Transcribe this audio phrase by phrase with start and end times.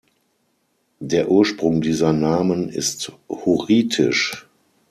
[0.99, 4.47] Der Ursprung dieser Namen ist hurritisch.